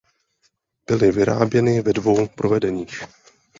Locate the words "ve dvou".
1.81-2.27